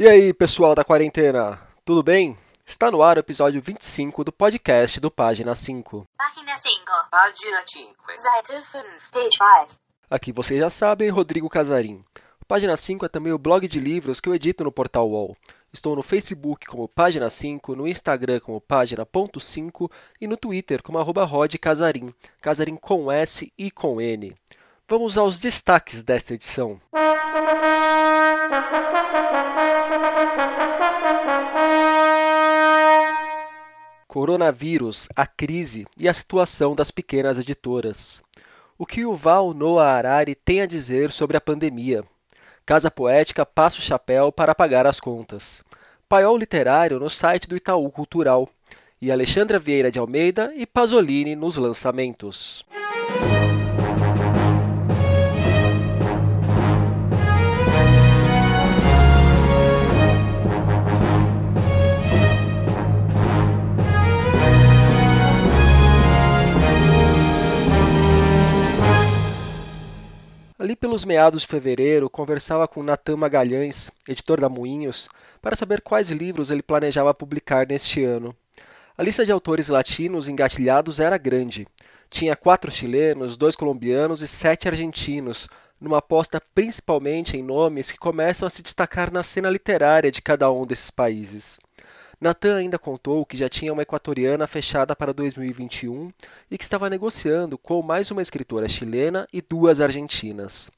E 0.00 0.06
aí, 0.06 0.32
pessoal 0.32 0.76
da 0.76 0.84
quarentena, 0.84 1.60
tudo 1.84 2.04
bem? 2.04 2.38
Está 2.64 2.88
no 2.88 3.02
ar 3.02 3.16
o 3.16 3.20
episódio 3.20 3.60
25 3.60 4.22
do 4.22 4.30
podcast 4.30 5.00
do 5.00 5.10
Página 5.10 5.56
5. 5.56 6.06
Página 6.16 6.56
5. 6.56 6.84
Página 7.10 7.62
5. 7.66 7.94
Seite 8.16 8.64
5. 8.64 8.84
Page 9.10 9.36
5. 9.70 9.80
Aqui 10.08 10.30
vocês 10.30 10.60
já 10.60 10.70
sabem, 10.70 11.08
Rodrigo 11.08 11.48
Casarim. 11.48 12.04
O 12.40 12.44
Página 12.46 12.76
5 12.76 13.06
é 13.06 13.08
também 13.08 13.32
o 13.32 13.38
blog 13.38 13.66
de 13.66 13.80
livros 13.80 14.20
que 14.20 14.28
eu 14.28 14.34
edito 14.36 14.62
no 14.62 14.70
portal 14.70 15.10
UOL. 15.10 15.36
Estou 15.72 15.96
no 15.96 16.02
Facebook 16.02 16.66
como 16.66 16.88
Página 16.88 17.28
5, 17.28 17.74
no 17.74 17.86
Instagram 17.88 18.40
como 18.40 18.60
Página.5 18.60 19.90
e 20.20 20.26
no 20.26 20.36
Twitter 20.36 20.82
como 20.82 20.98
arroba 20.98 21.24
Rod 21.24 21.54
Casarim, 21.56 22.14
Casarim 22.40 22.76
com 22.76 23.10
S 23.10 23.52
e 23.58 23.70
com 23.70 24.00
N. 24.00 24.34
Vamos 24.90 25.18
aos 25.18 25.38
destaques 25.38 26.02
desta 26.02 26.32
edição. 26.32 26.80
Coronavírus, 34.06 35.06
a 35.14 35.26
crise 35.26 35.86
e 35.98 36.08
a 36.08 36.14
situação 36.14 36.74
das 36.74 36.90
pequenas 36.90 37.38
editoras. 37.38 38.22
O 38.78 38.86
que 38.86 39.04
o 39.04 39.14
Val 39.14 39.52
Noah 39.52 39.92
Harari 39.92 40.34
tem 40.34 40.62
a 40.62 40.66
dizer 40.66 41.12
sobre 41.12 41.36
a 41.36 41.40
pandemia? 41.40 42.02
Casa 42.64 42.90
Poética 42.90 43.44
passa 43.44 43.76
o 43.76 43.82
chapéu 43.82 44.32
para 44.32 44.54
pagar 44.54 44.86
as 44.86 44.98
contas. 44.98 45.62
Paiol 46.08 46.38
literário 46.38 46.98
no 46.98 47.10
site 47.10 47.46
do 47.46 47.58
Itaú 47.58 47.90
Cultural. 47.90 48.48
E 49.02 49.12
Alexandra 49.12 49.58
Vieira 49.58 49.92
de 49.92 49.98
Almeida 49.98 50.50
e 50.56 50.64
Pasolini 50.64 51.36
nos 51.36 51.58
lançamentos. 51.58 52.64
Ali 70.58 70.74
pelos 70.74 71.04
meados 71.04 71.42
de 71.42 71.46
fevereiro, 71.46 72.10
conversava 72.10 72.66
com 72.66 72.82
Natan 72.82 73.16
Magalhães, 73.16 73.92
editor 74.08 74.40
da 74.40 74.48
Moinhos, 74.48 75.08
para 75.40 75.54
saber 75.54 75.80
quais 75.80 76.10
livros 76.10 76.50
ele 76.50 76.64
planejava 76.64 77.14
publicar 77.14 77.64
neste 77.64 78.02
ano. 78.02 78.34
A 78.96 79.02
lista 79.04 79.24
de 79.24 79.30
autores 79.30 79.68
latinos 79.68 80.28
engatilhados 80.28 80.98
era 80.98 81.16
grande. 81.16 81.68
Tinha 82.10 82.34
quatro 82.34 82.72
chilenos, 82.72 83.36
dois 83.36 83.54
colombianos 83.54 84.20
e 84.20 84.26
sete 84.26 84.66
argentinos, 84.66 85.48
numa 85.80 85.98
aposta 85.98 86.42
principalmente 86.52 87.36
em 87.36 87.42
nomes 87.42 87.92
que 87.92 87.96
começam 87.96 88.44
a 88.44 88.50
se 88.50 88.60
destacar 88.60 89.12
na 89.12 89.22
cena 89.22 89.48
literária 89.48 90.10
de 90.10 90.20
cada 90.20 90.50
um 90.50 90.66
desses 90.66 90.90
países. 90.90 91.60
Natan 92.20 92.56
ainda 92.56 92.80
contou 92.80 93.24
que 93.24 93.36
já 93.36 93.48
tinha 93.48 93.72
uma 93.72 93.82
equatoriana 93.82 94.44
fechada 94.48 94.96
para 94.96 95.14
2021 95.14 96.12
e 96.50 96.58
que 96.58 96.64
estava 96.64 96.90
negociando 96.90 97.56
com 97.56 97.80
mais 97.80 98.10
uma 98.10 98.20
escritora 98.20 98.66
chilena 98.66 99.28
e 99.32 99.40
duas 99.40 99.80
argentinas. 99.80 100.68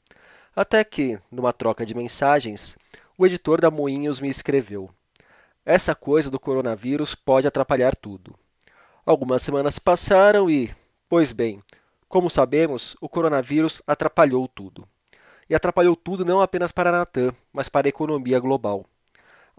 Até 0.55 0.85
que, 0.85 1.19
numa 1.31 1.51
troca 1.51 1.87
de 1.87 1.95
mensagens, 1.95 2.77
o 3.17 3.25
editor 3.25 3.59
da 3.59 3.71
Moinhos 3.71 4.21
me 4.21 4.29
escreveu: 4.29 4.91
Essa 5.65 5.95
coisa 5.95 6.31
do 6.31 6.39
coronavírus 6.39 7.15
pode 7.15 7.47
atrapalhar 7.47 7.97
tudo. 7.97 8.35
Algumas 9.07 9.43
semanas 9.43 9.79
passaram 9.79 10.51
e, 10.51 10.71
pois 11.09 11.33
bem, 11.33 11.63
como 12.07 12.29
sabemos, 12.29 12.99
o 13.01 13.09
coronavírus 13.09 13.81
atrapalhou 13.87 14.47
tudo. 14.47 14.87
E 15.49 15.55
atrapalhou 15.55 15.97
tudo 15.97 16.23
não 16.23 16.43
apenas 16.43 16.71
para 16.71 16.93
Natan, 16.93 17.33
mas 17.51 17.67
para 17.67 17.87
a 17.87 17.89
economia 17.89 18.39
global. 18.39 18.85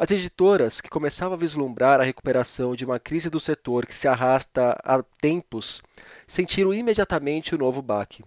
As 0.01 0.09
editoras, 0.09 0.81
que 0.81 0.89
começavam 0.89 1.35
a 1.35 1.39
vislumbrar 1.39 1.99
a 2.01 2.03
recuperação 2.03 2.75
de 2.75 2.83
uma 2.83 2.99
crise 2.99 3.29
do 3.29 3.39
setor 3.39 3.85
que 3.85 3.93
se 3.93 4.07
arrasta 4.07 4.75
há 4.83 5.03
tempos, 5.21 5.79
sentiram 6.25 6.73
imediatamente 6.73 7.53
o 7.53 7.57
novo 7.59 7.83
baque. 7.83 8.25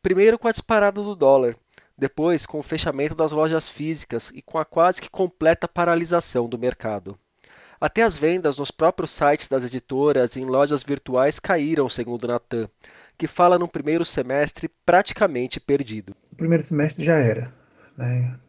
Primeiro 0.00 0.38
com 0.38 0.48
a 0.48 0.50
disparada 0.50 1.02
do 1.02 1.14
dólar, 1.14 1.54
depois 1.94 2.46
com 2.46 2.58
o 2.58 2.62
fechamento 2.62 3.14
das 3.14 3.32
lojas 3.32 3.68
físicas 3.68 4.32
e 4.34 4.40
com 4.40 4.56
a 4.56 4.64
quase 4.64 5.02
que 5.02 5.10
completa 5.10 5.68
paralisação 5.68 6.48
do 6.48 6.58
mercado. 6.58 7.18
Até 7.78 8.02
as 8.02 8.16
vendas 8.16 8.56
nos 8.56 8.70
próprios 8.70 9.10
sites 9.10 9.46
das 9.46 9.66
editoras 9.66 10.36
e 10.36 10.40
em 10.40 10.46
lojas 10.46 10.82
virtuais 10.82 11.38
caíram, 11.38 11.86
segundo 11.86 12.28
Natan, 12.28 12.66
que 13.18 13.26
fala 13.26 13.58
num 13.58 13.68
primeiro 13.68 14.06
semestre 14.06 14.70
praticamente 14.86 15.60
perdido. 15.60 16.16
O 16.32 16.36
primeiro 16.36 16.64
semestre 16.64 17.04
já 17.04 17.18
era. 17.18 17.52
Né? 17.94 18.40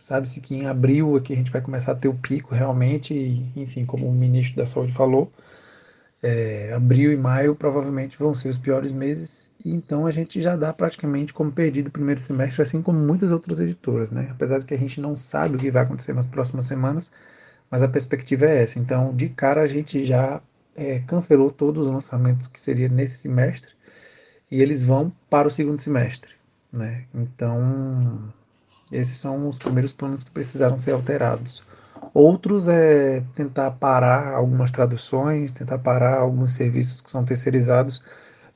Sabe-se 0.00 0.40
que 0.40 0.54
em 0.54 0.66
abril 0.66 1.16
é 1.16 1.20
que 1.20 1.32
a 1.32 1.36
gente 1.36 1.50
vai 1.50 1.60
começar 1.60 1.92
a 1.92 1.94
ter 1.94 2.08
o 2.08 2.14
pico 2.14 2.54
realmente, 2.54 3.14
e, 3.14 3.52
enfim, 3.54 3.84
como 3.84 4.08
o 4.08 4.12
ministro 4.12 4.56
da 4.56 4.66
Saúde 4.66 4.92
falou, 4.94 5.30
é, 6.22 6.72
abril 6.74 7.12
e 7.12 7.16
maio 7.16 7.54
provavelmente 7.54 8.18
vão 8.18 8.34
ser 8.34 8.48
os 8.48 8.58
piores 8.58 8.92
meses, 8.92 9.50
e 9.64 9.74
então 9.74 10.06
a 10.06 10.10
gente 10.10 10.40
já 10.40 10.56
dá 10.56 10.72
praticamente 10.72 11.32
como 11.32 11.52
perdido 11.52 11.88
o 11.88 11.90
primeiro 11.90 12.20
semestre, 12.20 12.62
assim 12.62 12.82
como 12.82 12.98
muitas 12.98 13.30
outras 13.30 13.60
editoras, 13.60 14.10
né? 14.10 14.28
Apesar 14.30 14.58
de 14.58 14.66
que 14.66 14.74
a 14.74 14.78
gente 14.78 15.00
não 15.00 15.16
sabe 15.16 15.56
o 15.56 15.58
que 15.58 15.70
vai 15.70 15.82
acontecer 15.82 16.12
nas 16.14 16.26
próximas 16.26 16.66
semanas, 16.66 17.12
mas 17.70 17.82
a 17.82 17.88
perspectiva 17.88 18.46
é 18.46 18.62
essa. 18.62 18.78
Então, 18.78 19.14
de 19.14 19.28
cara, 19.30 19.62
a 19.62 19.66
gente 19.66 20.04
já 20.04 20.42
é, 20.74 21.00
cancelou 21.00 21.50
todos 21.50 21.86
os 21.86 21.92
lançamentos 21.92 22.48
que 22.48 22.60
seria 22.60 22.88
nesse 22.88 23.18
semestre, 23.18 23.72
e 24.50 24.62
eles 24.62 24.84
vão 24.84 25.12
para 25.30 25.48
o 25.48 25.50
segundo 25.50 25.80
semestre, 25.80 26.34
né? 26.72 27.04
Então, 27.14 28.32
esses 28.90 29.16
são 29.16 29.48
os 29.48 29.58
primeiros 29.58 29.92
planos 29.92 30.24
que 30.24 30.30
precisaram 30.30 30.76
ser 30.76 30.92
alterados. 30.92 31.64
Outros 32.12 32.68
é 32.68 33.22
tentar 33.34 33.70
parar 33.72 34.34
algumas 34.34 34.70
traduções, 34.72 35.52
tentar 35.52 35.78
parar 35.78 36.18
alguns 36.18 36.54
serviços 36.54 37.00
que 37.00 37.10
são 37.10 37.24
terceirizados, 37.24 38.02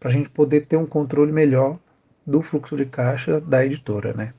para 0.00 0.08
a 0.08 0.12
gente 0.12 0.28
poder 0.28 0.66
ter 0.66 0.76
um 0.76 0.86
controle 0.86 1.32
melhor 1.32 1.78
do 2.26 2.42
fluxo 2.42 2.76
de 2.76 2.84
caixa 2.84 3.40
da 3.40 3.64
editora. 3.64 4.12
Né? 4.12 4.34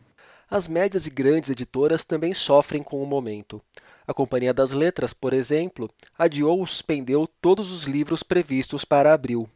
As 0.50 0.67
médias 0.67 1.07
e 1.07 1.09
grandes 1.09 1.50
editoras 1.50 2.03
também 2.03 2.34
sofrem 2.34 2.84
com 2.84 3.01
o 3.01 3.05
momento. 3.05 3.61
A 4.07 4.13
Companhia 4.13 4.53
das 4.53 4.72
Letras, 4.72 5.13
por 5.13 5.34
exemplo, 5.34 5.89
adiou 6.17 6.59
ou 6.59 6.67
suspendeu 6.67 7.28
todos 7.41 7.72
os 7.72 7.85
livros 7.85 8.22
previstos 8.22 8.85
para 8.85 9.13
abril. 9.13 9.50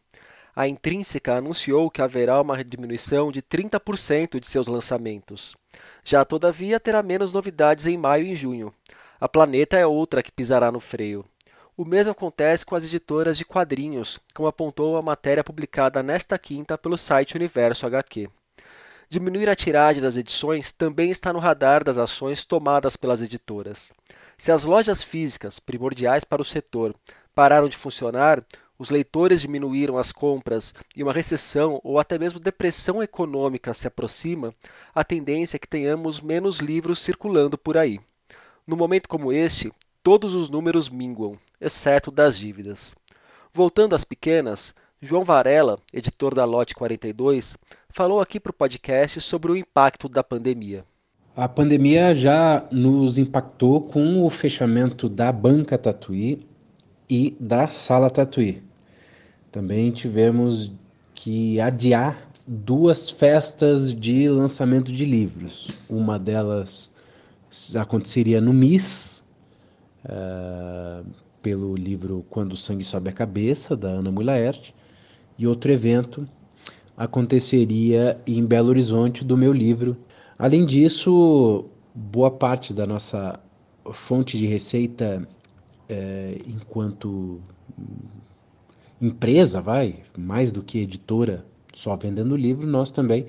A 0.55 0.67
Intrínseca 0.67 1.35
anunciou 1.35 1.89
que 1.91 2.01
haverá 2.01 2.41
uma 2.41 2.63
diminuição 2.63 3.31
de 3.31 3.41
30% 3.41 4.39
de 4.39 4.47
seus 4.47 4.67
lançamentos. 4.67 5.55
Já, 6.03 6.23
todavia, 6.25 6.79
terá 6.79 7.03
menos 7.03 7.31
novidades 7.31 7.85
em 7.85 7.97
maio 7.97 8.25
e 8.25 8.35
junho. 8.35 8.73
A 9.19 9.27
Planeta 9.27 9.77
é 9.77 9.85
outra 9.85 10.23
que 10.23 10.31
pisará 10.31 10.71
no 10.71 10.79
freio. 10.79 11.25
O 11.75 11.85
mesmo 11.85 12.11
acontece 12.11 12.65
com 12.65 12.75
as 12.75 12.83
editoras 12.85 13.37
de 13.37 13.45
quadrinhos, 13.45 14.19
como 14.33 14.47
apontou 14.47 14.97
a 14.97 15.01
matéria 15.01 15.43
publicada 15.43 16.03
nesta 16.03 16.37
quinta 16.37 16.77
pelo 16.77 16.97
site 16.97 17.35
Universo 17.35 17.85
HQ. 17.85 18.29
Diminuir 19.09 19.49
a 19.49 19.55
tiragem 19.55 20.03
das 20.03 20.17
edições 20.17 20.71
também 20.71 21.09
está 21.09 21.33
no 21.33 21.39
radar 21.39 21.83
das 21.83 21.97
ações 21.97 22.45
tomadas 22.45 22.95
pelas 22.95 23.21
editoras. 23.21 23.91
Se 24.37 24.51
as 24.51 24.63
lojas 24.63 25.01
físicas, 25.01 25.59
primordiais 25.59 26.23
para 26.23 26.41
o 26.41 26.45
setor, 26.45 26.93
pararam 27.33 27.67
de 27.67 27.75
funcionar, 27.75 28.43
os 28.79 28.89
leitores 28.89 29.41
diminuíram 29.41 29.97
as 29.97 30.13
compras 30.13 30.73
e 30.95 31.03
uma 31.03 31.11
recessão 31.11 31.81
ou 31.83 31.99
até 31.99 32.17
mesmo 32.17 32.39
depressão 32.39 33.03
econômica 33.03 33.73
se 33.73 33.85
aproxima, 33.85 34.53
a 34.95 35.03
tendência 35.03 35.57
é 35.57 35.59
que 35.59 35.67
tenhamos 35.67 36.21
menos 36.21 36.59
livros 36.59 36.99
circulando 36.99 37.57
por 37.57 37.77
aí. 37.77 37.99
No 38.65 38.77
momento 38.77 39.09
como 39.09 39.33
este, 39.33 39.69
todos 40.01 40.33
os 40.33 40.49
números 40.49 40.87
minguam, 40.89 41.37
exceto 41.59 42.09
das 42.09 42.39
dívidas. 42.39 42.95
Voltando 43.53 43.95
às 43.95 44.05
pequenas, 44.05 44.73
João 45.01 45.25
Varela, 45.25 45.77
editor 45.93 46.33
da 46.33 46.45
Lote 46.45 46.73
42, 46.73 47.57
falou 47.89 48.21
aqui 48.21 48.39
para 48.39 48.51
o 48.51 48.53
podcast 48.53 49.19
sobre 49.19 49.51
o 49.51 49.57
impacto 49.57 50.07
da 50.07 50.23
pandemia. 50.23 50.85
A 51.35 51.49
pandemia 51.49 52.15
já 52.15 52.65
nos 52.71 53.17
impactou 53.17 53.81
com 53.81 54.23
o 54.23 54.29
fechamento 54.29 55.09
da 55.09 55.31
banca 55.31 55.77
Tatuí 55.77 56.47
e 57.09 57.35
da 57.39 57.67
sala 57.67 58.09
Tatuí. 58.09 58.68
Também 59.51 59.91
tivemos 59.91 60.71
que 61.15 61.59
adiar 61.59 62.29
duas 62.45 63.09
festas 63.09 63.93
de 63.93 64.29
lançamento 64.29 64.91
de 64.91 65.05
livros. 65.05 65.67
Uma 65.89 66.17
delas 66.19 66.91
aconteceria 67.75 68.39
no 68.39 68.53
MIS, 68.53 69.23
uh, 70.05 71.05
pelo 71.41 71.75
livro 71.75 72.25
Quando 72.29 72.53
o 72.53 72.57
Sangue 72.57 72.83
Sobe 72.83 73.09
a 73.09 73.13
Cabeça, 73.13 73.75
da 73.75 73.89
Ana 73.89 74.11
Mulaert, 74.11 74.73
e 75.37 75.47
outro 75.47 75.71
evento 75.71 76.27
aconteceria 76.95 78.19
em 78.27 78.45
Belo 78.45 78.69
Horizonte, 78.69 79.23
do 79.23 79.37
meu 79.37 79.53
livro. 79.53 79.97
Além 80.37 80.65
disso, 80.65 81.65
boa 81.93 82.29
parte 82.29 82.73
da 82.73 82.85
nossa 82.85 83.39
fonte 83.93 84.37
de 84.37 84.45
receita 84.45 85.27
eh, 85.87 86.37
enquanto 86.45 87.41
empresa, 89.01 89.61
vai, 89.61 90.03
mais 90.17 90.51
do 90.51 90.61
que 90.61 90.79
editora 90.79 91.45
só 91.73 91.95
vendendo 91.95 92.35
livro, 92.35 92.67
nós 92.67 92.91
também 92.91 93.27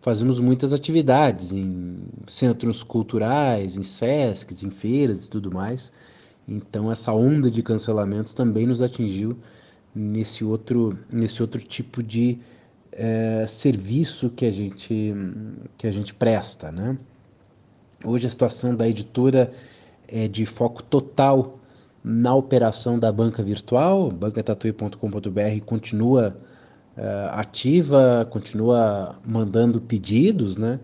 fazemos 0.00 0.40
muitas 0.40 0.72
atividades 0.72 1.52
em 1.52 1.98
centros 2.26 2.82
culturais, 2.82 3.76
em 3.76 3.82
SESCs, 3.82 4.62
em 4.62 4.70
feiras 4.70 5.24
e 5.24 5.30
tudo 5.30 5.50
mais. 5.50 5.92
Então 6.46 6.92
essa 6.92 7.12
onda 7.12 7.50
de 7.50 7.62
cancelamentos 7.62 8.34
também 8.34 8.66
nos 8.66 8.82
atingiu 8.82 9.36
nesse 9.94 10.44
outro, 10.44 10.98
nesse 11.12 11.42
outro 11.42 11.60
tipo 11.60 12.02
de 12.02 12.38
é, 12.92 13.46
serviço 13.48 14.30
que 14.30 14.44
a 14.44 14.50
gente, 14.50 15.14
que 15.76 15.86
a 15.86 15.90
gente 15.90 16.14
presta, 16.14 16.70
né? 16.70 16.96
Hoje 18.04 18.26
a 18.26 18.30
situação 18.30 18.76
da 18.76 18.86
editora 18.88 19.52
é 20.06 20.28
de 20.28 20.46
foco 20.46 20.82
total 20.82 21.55
na 22.08 22.32
operação 22.32 22.96
da 22.96 23.10
banca 23.10 23.42
virtual, 23.42 24.12
bancatatuí.com.br 24.12 25.64
continua 25.64 26.36
uh, 26.96 27.30
ativa, 27.32 28.24
continua 28.30 29.18
mandando 29.26 29.80
pedidos, 29.80 30.56
né? 30.56 30.78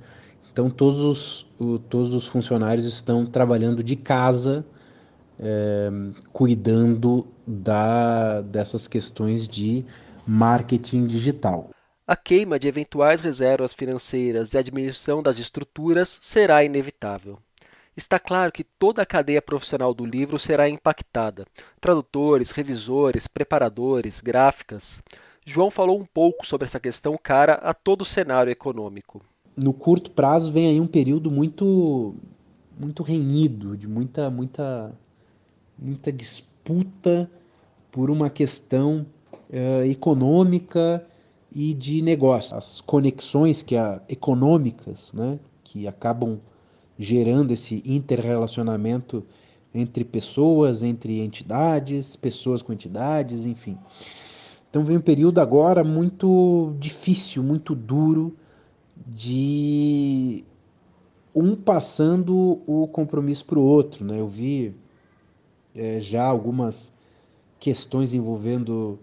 Então 0.52 0.68
todos 0.68 1.00
os, 1.00 1.46
o, 1.60 1.78
todos 1.78 2.12
os 2.12 2.26
funcionários 2.26 2.84
estão 2.84 3.24
trabalhando 3.24 3.84
de 3.84 3.94
casa, 3.94 4.66
é, 5.38 5.88
cuidando 6.32 7.28
da, 7.46 8.40
dessas 8.40 8.88
questões 8.88 9.46
de 9.46 9.86
marketing 10.26 11.06
digital. 11.06 11.70
A 12.04 12.16
queima 12.16 12.58
de 12.58 12.66
eventuais 12.66 13.20
reservas 13.20 13.72
financeiras 13.72 14.54
e 14.54 14.58
a 14.58 14.62
diminuição 14.62 15.22
das 15.22 15.38
estruturas 15.38 16.18
será 16.20 16.64
inevitável. 16.64 17.38
Está 17.96 18.18
claro 18.18 18.50
que 18.50 18.64
toda 18.64 19.02
a 19.02 19.06
cadeia 19.06 19.42
profissional 19.42 19.92
do 19.92 20.06
livro 20.06 20.38
será 20.38 20.68
impactada: 20.68 21.46
tradutores, 21.80 22.50
revisores, 22.50 23.26
preparadores, 23.26 24.20
gráficas. 24.20 25.02
João 25.44 25.70
falou 25.70 26.00
um 26.00 26.06
pouco 26.06 26.46
sobre 26.46 26.66
essa 26.66 26.80
questão 26.80 27.18
cara 27.22 27.54
a 27.54 27.74
todo 27.74 28.02
o 28.02 28.06
cenário 28.06 28.50
econômico. 28.50 29.20
No 29.56 29.74
curto 29.74 30.10
prazo 30.12 30.50
vem 30.50 30.68
aí 30.68 30.80
um 30.80 30.86
período 30.86 31.30
muito 31.30 32.14
muito 32.78 33.02
renhido, 33.02 33.76
de 33.76 33.86
muita 33.86 34.30
muita 34.30 34.92
muita 35.78 36.10
disputa 36.10 37.30
por 37.90 38.10
uma 38.10 38.30
questão 38.30 39.04
uh, 39.50 39.84
econômica 39.84 41.04
e 41.54 41.74
de 41.74 42.00
negócio. 42.00 42.56
As 42.56 42.80
conexões 42.80 43.62
que 43.62 43.76
a, 43.76 44.00
econômicas, 44.08 45.12
né, 45.12 45.38
que 45.62 45.86
acabam 45.86 46.40
gerando 46.98 47.52
esse 47.52 47.82
interrelacionamento 47.84 49.24
entre 49.74 50.04
pessoas, 50.04 50.82
entre 50.82 51.20
entidades, 51.20 52.14
pessoas 52.16 52.60
com 52.60 52.72
entidades, 52.72 53.46
enfim. 53.46 53.78
Então 54.70 54.84
vem 54.84 54.96
um 54.96 55.02
período 55.02 55.40
agora 55.40 55.82
muito 55.82 56.74
difícil, 56.78 57.42
muito 57.42 57.74
duro 57.74 58.36
de 59.06 60.44
um 61.34 61.56
passando 61.56 62.60
o 62.66 62.86
compromisso 62.88 63.44
para 63.44 63.58
o 63.58 63.62
outro. 63.62 64.04
Né? 64.04 64.20
Eu 64.20 64.28
vi 64.28 64.74
é, 65.74 66.00
já 66.00 66.24
algumas 66.24 66.92
questões 67.58 68.12
envolvendo 68.12 68.98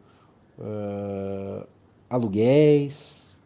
uh, 0.57 1.65
aluguéis, 2.09 3.39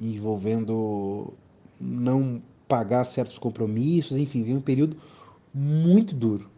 envolvendo 0.00 1.32
não 1.80 2.42
pagar 2.72 3.04
certos 3.04 3.36
compromissos, 3.36 4.16
enfim, 4.16 4.42
vem 4.42 4.56
um 4.56 4.60
período 4.62 4.96
muito 5.52 6.14
duro 6.14 6.50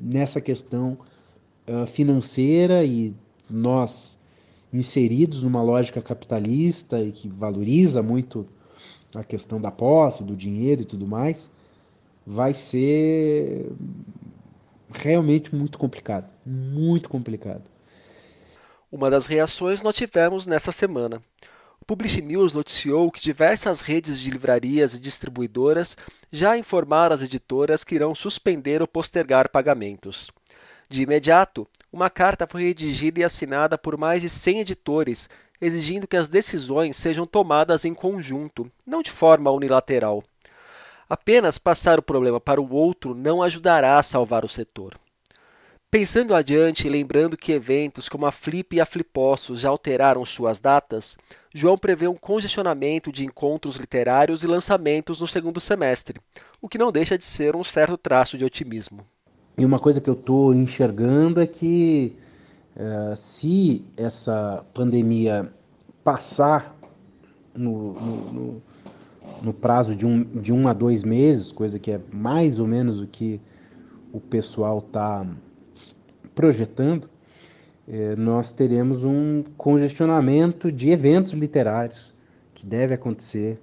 nessa 0.00 0.40
questão 0.40 0.96
uh, 1.68 1.86
financeira 1.86 2.82
e 2.82 3.14
nós 3.50 4.18
inseridos 4.72 5.42
numa 5.42 5.62
lógica 5.62 6.00
capitalista 6.00 6.98
e 6.98 7.12
que 7.12 7.28
valoriza 7.28 8.02
muito 8.02 8.48
a 9.14 9.22
questão 9.22 9.60
da 9.60 9.70
posse, 9.70 10.24
do 10.24 10.34
dinheiro 10.34 10.80
e 10.80 10.86
tudo 10.86 11.06
mais, 11.06 11.50
vai 12.26 12.54
ser 12.54 13.70
realmente 14.90 15.54
muito 15.54 15.78
complicado, 15.78 16.30
muito 16.46 17.06
complicado. 17.06 17.64
Uma 18.90 19.10
das 19.10 19.26
reações 19.26 19.82
nós 19.82 19.94
tivemos 19.94 20.46
nessa 20.46 20.72
semana. 20.72 21.22
Publish 21.88 22.20
News 22.20 22.52
noticiou 22.52 23.10
que 23.10 23.18
diversas 23.18 23.80
redes 23.80 24.20
de 24.20 24.30
livrarias 24.30 24.92
e 24.92 25.00
distribuidoras 25.00 25.96
já 26.30 26.54
informaram 26.54 27.14
as 27.14 27.22
editoras 27.22 27.82
que 27.82 27.94
irão 27.94 28.14
suspender 28.14 28.82
ou 28.82 28.86
postergar 28.86 29.48
pagamentos. 29.48 30.30
De 30.86 31.00
imediato, 31.00 31.66
uma 31.90 32.10
carta 32.10 32.46
foi 32.46 32.64
redigida 32.64 33.20
e 33.20 33.24
assinada 33.24 33.78
por 33.78 33.96
mais 33.96 34.20
de 34.20 34.28
100 34.28 34.60
editores, 34.60 35.30
exigindo 35.58 36.06
que 36.06 36.18
as 36.18 36.28
decisões 36.28 36.94
sejam 36.94 37.26
tomadas 37.26 37.86
em 37.86 37.94
conjunto, 37.94 38.70
não 38.86 39.00
de 39.00 39.10
forma 39.10 39.50
unilateral. 39.50 40.22
Apenas 41.08 41.56
passar 41.56 41.98
o 41.98 42.02
problema 42.02 42.38
para 42.38 42.60
o 42.60 42.70
outro 42.70 43.14
não 43.14 43.42
ajudará 43.42 43.96
a 43.96 44.02
salvar 44.02 44.44
o 44.44 44.48
setor. 44.48 45.00
Pensando 45.90 46.34
adiante 46.34 46.86
e 46.86 46.90
lembrando 46.90 47.34
que 47.34 47.50
eventos 47.50 48.10
como 48.10 48.26
a 48.26 48.30
Flip 48.30 48.76
e 48.76 48.80
a 48.80 48.84
Flipossos 48.84 49.60
já 49.60 49.70
alteraram 49.70 50.22
suas 50.26 50.60
datas, 50.60 51.16
João 51.54 51.78
prevê 51.78 52.06
um 52.06 52.14
congestionamento 52.14 53.10
de 53.10 53.24
encontros 53.24 53.76
literários 53.76 54.44
e 54.44 54.46
lançamentos 54.46 55.18
no 55.18 55.26
segundo 55.26 55.58
semestre, 55.60 56.20
o 56.60 56.68
que 56.68 56.76
não 56.76 56.92
deixa 56.92 57.16
de 57.16 57.24
ser 57.24 57.56
um 57.56 57.64
certo 57.64 57.96
traço 57.96 58.36
de 58.36 58.44
otimismo. 58.44 59.00
E 59.56 59.64
uma 59.64 59.78
coisa 59.78 59.98
que 59.98 60.10
eu 60.10 60.14
estou 60.14 60.54
enxergando 60.54 61.40
é 61.40 61.46
que 61.46 62.14
uh, 62.76 63.16
se 63.16 63.82
essa 63.96 64.62
pandemia 64.74 65.50
passar 66.04 66.76
no, 67.54 67.94
no, 67.94 68.32
no, 68.32 68.62
no, 69.42 69.52
prazo 69.54 69.96
de 69.96 70.06
um, 70.06 70.22
de 70.22 70.52
um 70.52 70.68
a 70.68 70.74
dois 70.74 71.02
meses, 71.02 71.50
coisa 71.50 71.78
que 71.78 71.92
é 71.92 72.00
mais 72.12 72.60
ou 72.60 72.66
menos 72.66 73.00
o 73.00 73.06
que 73.06 73.40
o 74.12 74.20
pessoal 74.20 74.80
está 74.80 75.26
projetando, 76.38 77.10
eh, 77.88 78.14
nós 78.14 78.52
teremos 78.52 79.02
um 79.02 79.42
congestionamento 79.56 80.70
de 80.70 80.88
eventos 80.88 81.32
literários 81.32 82.14
que 82.54 82.64
deve 82.64 82.94
acontecer 82.94 83.60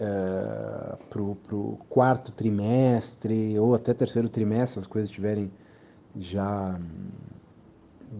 uh, 0.00 0.96
para 1.10 1.20
o 1.20 1.76
quarto 1.90 2.32
trimestre 2.32 3.58
ou 3.58 3.74
até 3.74 3.92
terceiro 3.92 4.30
trimestre, 4.30 4.80
as 4.80 4.86
coisas 4.86 5.10
estiverem 5.10 5.52
já, 6.16 6.80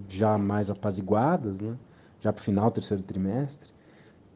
já 0.06 0.36
mais 0.36 0.70
apaziguadas, 0.70 1.58
né? 1.62 1.74
já 2.20 2.34
para 2.34 2.40
o 2.42 2.44
final 2.44 2.68
do 2.68 2.74
terceiro 2.74 3.02
trimestre. 3.02 3.70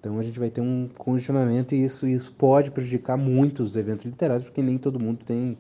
Então 0.01 0.19
a 0.19 0.23
gente 0.23 0.41
vai 0.41 0.49
ter 0.49 0.63
um 0.63 0.89
congestionamento 0.97 1.75
e 1.75 1.85
isso, 1.85 2.09
isso 2.09 2.33
pode 2.33 2.71
prejudicar 2.71 3.19
muito 3.19 3.63
os 3.63 3.77
eventos 3.77 4.07
literários, 4.07 4.45
porque 4.45 4.63
nem 4.63 4.79
todo 4.79 4.99
mundo 4.99 5.23
tem, 5.23 5.59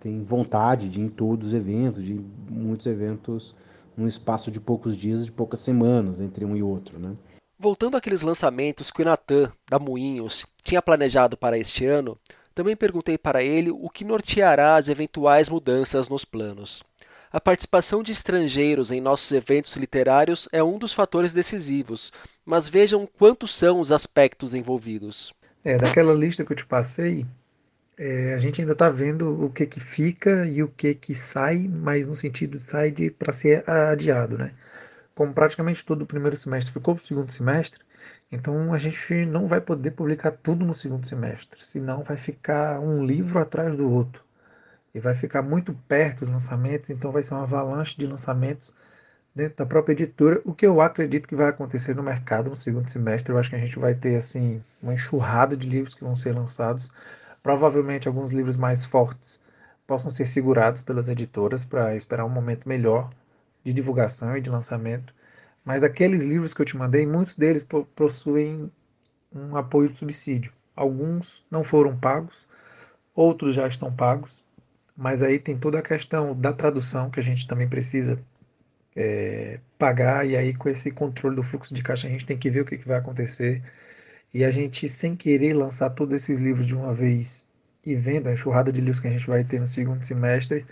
tem 0.00 0.22
vontade 0.22 0.88
de 0.88 1.00
ir 1.00 1.04
em 1.04 1.08
todos 1.08 1.48
os 1.48 1.54
eventos, 1.54 2.02
de 2.02 2.20
muitos 2.50 2.86
eventos 2.86 3.54
num 3.96 4.06
espaço 4.06 4.50
de 4.50 4.60
poucos 4.60 4.96
dias, 4.96 5.24
de 5.24 5.32
poucas 5.32 5.60
semanas 5.60 6.20
entre 6.20 6.44
um 6.44 6.56
e 6.56 6.62
outro. 6.62 6.98
Né? 6.98 7.16
Voltando 7.58 7.96
àqueles 7.96 8.22
lançamentos 8.22 8.90
que 8.90 9.02
o 9.02 9.04
Natan, 9.04 9.52
da 9.68 9.78
Moinhos, 9.78 10.46
tinha 10.62 10.80
planejado 10.80 11.36
para 11.36 11.58
este 11.58 11.84
ano, 11.84 12.16
também 12.54 12.76
perguntei 12.76 13.18
para 13.18 13.42
ele 13.42 13.70
o 13.70 13.88
que 13.88 14.04
norteará 14.04 14.76
as 14.76 14.88
eventuais 14.88 15.48
mudanças 15.48 16.08
nos 16.08 16.24
planos. 16.24 16.82
A 17.30 17.40
participação 17.40 18.02
de 18.02 18.10
estrangeiros 18.12 18.90
em 18.90 19.00
nossos 19.00 19.30
eventos 19.32 19.76
literários 19.76 20.48
é 20.50 20.62
um 20.62 20.78
dos 20.78 20.94
fatores 20.94 21.32
decisivos, 21.32 22.10
mas 22.44 22.68
vejam 22.68 23.06
quantos 23.18 23.54
são 23.56 23.80
os 23.80 23.92
aspectos 23.92 24.54
envolvidos. 24.54 25.34
É, 25.62 25.76
daquela 25.76 26.14
lista 26.14 26.44
que 26.44 26.52
eu 26.52 26.56
te 26.56 26.64
passei, 26.64 27.26
é, 27.98 28.34
a 28.34 28.38
gente 28.38 28.60
ainda 28.60 28.72
está 28.72 28.88
vendo 28.88 29.44
o 29.44 29.50
que, 29.50 29.66
que 29.66 29.80
fica 29.80 30.46
e 30.46 30.62
o 30.62 30.68
que, 30.68 30.94
que 30.94 31.14
sai, 31.14 31.68
mas 31.68 32.06
no 32.06 32.14
sentido 32.14 32.56
de 32.58 32.62
sai 32.62 32.92
para 33.18 33.32
ser 33.32 33.68
adiado, 33.68 34.38
né? 34.38 34.52
como 35.18 35.34
praticamente 35.34 35.84
todo 35.84 36.02
o 36.02 36.06
primeiro 36.06 36.36
semestre 36.36 36.72
ficou 36.72 36.94
para 36.94 37.02
o 37.02 37.04
segundo 37.04 37.32
semestre, 37.32 37.82
então 38.30 38.72
a 38.72 38.78
gente 38.78 39.26
não 39.26 39.48
vai 39.48 39.60
poder 39.60 39.90
publicar 39.90 40.30
tudo 40.30 40.64
no 40.64 40.72
segundo 40.72 41.08
semestre, 41.08 41.58
senão 41.64 42.04
vai 42.04 42.16
ficar 42.16 42.78
um 42.78 43.04
livro 43.04 43.40
atrás 43.40 43.74
do 43.74 43.90
outro. 43.90 44.22
E 44.94 45.00
vai 45.00 45.14
ficar 45.14 45.42
muito 45.42 45.74
perto 45.88 46.22
os 46.22 46.30
lançamentos, 46.30 46.88
então 46.90 47.10
vai 47.10 47.20
ser 47.24 47.34
uma 47.34 47.42
avalanche 47.42 47.96
de 47.98 48.06
lançamentos 48.06 48.72
dentro 49.34 49.56
da 49.56 49.66
própria 49.66 49.92
editora, 49.92 50.40
o 50.44 50.54
que 50.54 50.66
eu 50.66 50.80
acredito 50.80 51.26
que 51.26 51.34
vai 51.34 51.48
acontecer 51.48 51.96
no 51.96 52.02
mercado 52.02 52.48
no 52.48 52.56
segundo 52.56 52.88
semestre. 52.88 53.32
Eu 53.32 53.38
acho 53.38 53.50
que 53.50 53.56
a 53.56 53.60
gente 53.60 53.76
vai 53.76 53.96
ter 53.96 54.14
assim 54.14 54.62
uma 54.80 54.94
enxurrada 54.94 55.56
de 55.56 55.68
livros 55.68 55.96
que 55.96 56.04
vão 56.04 56.14
ser 56.14 56.32
lançados. 56.32 56.88
Provavelmente 57.48 58.06
alguns 58.06 58.30
livros 58.30 58.58
mais 58.58 58.84
fortes 58.84 59.40
possam 59.86 60.10
ser 60.10 60.26
segurados 60.26 60.82
pelas 60.82 61.08
editoras 61.08 61.64
para 61.64 61.96
esperar 61.96 62.26
um 62.26 62.28
momento 62.28 62.68
melhor 62.68 63.08
de 63.64 63.72
divulgação 63.72 64.36
e 64.36 64.40
de 64.42 64.50
lançamento, 64.50 65.14
mas 65.64 65.80
daqueles 65.80 66.26
livros 66.26 66.52
que 66.52 66.60
eu 66.60 66.66
te 66.66 66.76
mandei, 66.76 67.06
muitos 67.06 67.38
deles 67.38 67.66
possuem 67.96 68.70
um 69.34 69.56
apoio 69.56 69.88
de 69.88 69.96
subsídio. 69.96 70.52
Alguns 70.76 71.42
não 71.50 71.64
foram 71.64 71.96
pagos, 71.96 72.46
outros 73.14 73.54
já 73.54 73.66
estão 73.66 73.90
pagos, 73.90 74.42
mas 74.94 75.22
aí 75.22 75.38
tem 75.38 75.56
toda 75.56 75.78
a 75.78 75.82
questão 75.82 76.38
da 76.38 76.52
tradução 76.52 77.08
que 77.08 77.18
a 77.18 77.22
gente 77.22 77.48
também 77.48 77.66
precisa 77.66 78.20
é, 78.94 79.58
pagar, 79.78 80.26
e 80.26 80.36
aí 80.36 80.52
com 80.52 80.68
esse 80.68 80.90
controle 80.90 81.36
do 81.36 81.42
fluxo 81.42 81.72
de 81.72 81.82
caixa 81.82 82.08
a 82.08 82.10
gente 82.10 82.26
tem 82.26 82.36
que 82.36 82.50
ver 82.50 82.60
o 82.60 82.66
que, 82.66 82.76
que 82.76 82.86
vai 82.86 82.98
acontecer. 82.98 83.62
E 84.32 84.44
a 84.44 84.50
gente, 84.50 84.88
sem 84.88 85.16
querer, 85.16 85.54
lançar 85.54 85.90
todos 85.90 86.14
esses 86.14 86.38
livros 86.38 86.66
de 86.66 86.74
uma 86.74 86.92
vez 86.94 87.46
e 87.84 87.94
vendo 87.94 88.28
a 88.28 88.32
enxurrada 88.32 88.72
de 88.72 88.80
livros 88.80 89.00
que 89.00 89.08
a 89.08 89.10
gente 89.10 89.26
vai 89.26 89.44
ter 89.44 89.60
no 89.60 89.66
segundo 89.66 90.04
semestre, 90.04 90.66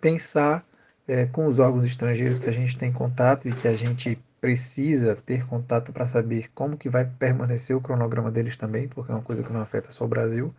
pensar 0.00 0.64
é, 1.08 1.26
com 1.26 1.46
os 1.46 1.58
órgãos 1.58 1.86
estrangeiros 1.86 2.38
que 2.38 2.48
a 2.48 2.52
gente 2.52 2.78
tem 2.78 2.92
contato 2.92 3.48
e 3.48 3.52
que 3.52 3.66
a 3.66 3.72
gente 3.74 4.18
precisa 4.40 5.16
ter 5.16 5.44
contato 5.46 5.92
para 5.92 6.06
saber 6.06 6.48
como 6.54 6.76
que 6.76 6.88
vai 6.88 7.04
permanecer 7.04 7.76
o 7.76 7.80
cronograma 7.80 8.30
deles 8.30 8.56
também, 8.56 8.88
porque 8.88 9.12
é 9.12 9.14
uma 9.14 9.22
coisa 9.22 9.42
que 9.42 9.52
não 9.52 9.60
afeta 9.60 9.90
só 9.90 10.04
o 10.04 10.08
Brasil. 10.08 10.54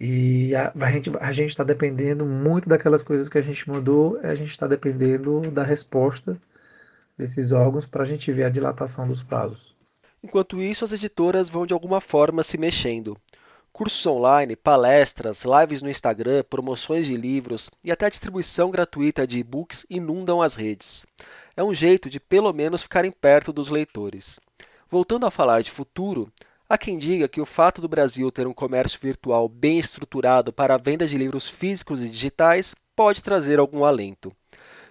E 0.00 0.54
a, 0.54 0.72
a 0.80 0.90
gente 0.92 1.10
a 1.20 1.32
gente 1.32 1.50
está 1.50 1.64
dependendo 1.64 2.26
muito 2.26 2.68
daquelas 2.68 3.02
coisas 3.02 3.28
que 3.28 3.38
a 3.38 3.42
gente 3.42 3.68
mandou, 3.68 4.18
a 4.22 4.34
gente 4.34 4.50
está 4.50 4.66
dependendo 4.66 5.50
da 5.50 5.62
resposta 5.64 6.38
desses 7.18 7.52
órgãos 7.52 7.86
para 7.86 8.02
a 8.02 8.06
gente 8.06 8.32
ver 8.32 8.44
a 8.44 8.50
dilatação 8.50 9.08
dos 9.08 9.22
prazos. 9.22 9.75
Enquanto 10.22 10.60
isso, 10.60 10.84
as 10.84 10.92
editoras 10.92 11.48
vão 11.48 11.66
de 11.66 11.72
alguma 11.72 12.00
forma 12.00 12.42
se 12.42 12.58
mexendo. 12.58 13.16
Cursos 13.72 14.06
online, 14.06 14.56
palestras, 14.56 15.44
lives 15.44 15.82
no 15.82 15.90
Instagram, 15.90 16.42
promoções 16.48 17.06
de 17.06 17.14
livros 17.14 17.68
e 17.84 17.92
até 17.92 18.06
a 18.06 18.08
distribuição 18.08 18.70
gratuita 18.70 19.26
de 19.26 19.38
e-books 19.38 19.84
inundam 19.90 20.40
as 20.40 20.54
redes. 20.54 21.04
É 21.54 21.62
um 21.62 21.74
jeito 21.74 22.08
de 22.08 22.18
pelo 22.18 22.52
menos 22.54 22.82
ficarem 22.82 23.12
perto 23.12 23.52
dos 23.52 23.68
leitores. 23.68 24.40
Voltando 24.88 25.26
a 25.26 25.30
falar 25.30 25.62
de 25.62 25.70
futuro, 25.70 26.32
há 26.68 26.78
quem 26.78 26.96
diga 26.96 27.28
que 27.28 27.40
o 27.40 27.44
fato 27.44 27.82
do 27.82 27.88
Brasil 27.88 28.32
ter 28.32 28.46
um 28.46 28.54
comércio 28.54 28.98
virtual 28.98 29.48
bem 29.48 29.78
estruturado 29.78 30.52
para 30.52 30.74
a 30.74 30.78
venda 30.78 31.06
de 31.06 31.18
livros 31.18 31.48
físicos 31.48 32.02
e 32.02 32.08
digitais 32.08 32.74
pode 32.94 33.22
trazer 33.22 33.58
algum 33.58 33.84
alento. 33.84 34.32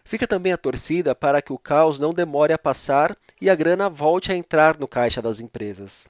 Fica 0.04 0.28
também 0.28 0.54
a 0.54 0.58
torcida 0.58 1.16
para 1.16 1.42
que 1.42 1.52
o 1.52 1.58
caos 1.58 2.00
não 2.00 2.12
demore 2.12 2.54
a 2.54 2.60
passar 2.60 3.18
e 3.42 3.50
a 3.50 3.56
grana 3.56 3.90
volte 3.90 4.32
a 4.32 4.36
entrar 4.36 4.78
no 4.78 4.88
caixa 4.88 5.22
das 5.22 5.40
empresas. 5.40 6.08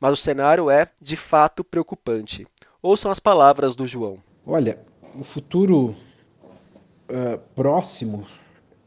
Mas 0.00 0.12
o 0.12 0.22
cenário 0.22 0.70
é, 0.70 0.86
de 1.00 1.16
fato, 1.16 1.64
preocupante. 1.64 2.46
Ouçam 2.80 3.10
as 3.10 3.18
palavras 3.18 3.74
do 3.74 3.86
João. 3.86 4.18
Olha, 4.46 4.78
o 5.14 5.24
futuro 5.24 5.96
uh, 7.08 7.38
próximo 7.54 8.26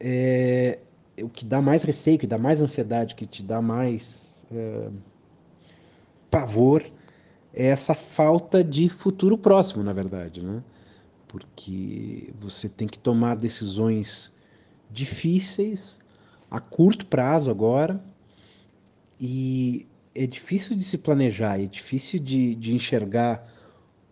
é 0.00 0.78
o 1.20 1.28
que 1.28 1.44
dá 1.44 1.60
mais 1.60 1.82
receio, 1.82 2.18
que 2.18 2.26
dá 2.26 2.38
mais 2.38 2.62
ansiedade, 2.62 3.14
que 3.14 3.26
te 3.26 3.42
dá 3.42 3.60
mais 3.60 4.46
uh, 4.50 4.92
pavor, 6.30 6.82
é 7.52 7.66
essa 7.66 7.94
falta 7.94 8.64
de 8.64 8.88
futuro 8.88 9.36
próximo, 9.36 9.82
na 9.82 9.92
verdade, 9.92 10.42
né? 10.42 10.62
Porque 11.28 12.32
você 12.40 12.68
tem 12.68 12.88
que 12.88 12.98
tomar 12.98 13.36
decisões 13.36 14.32
difíceis 14.90 16.00
a 16.52 16.60
curto 16.60 17.06
prazo 17.06 17.50
agora 17.50 17.98
e 19.18 19.86
é 20.14 20.26
difícil 20.26 20.76
de 20.76 20.84
se 20.84 20.98
planejar, 20.98 21.58
é 21.58 21.64
difícil 21.64 22.20
de, 22.20 22.54
de 22.54 22.74
enxergar 22.74 23.50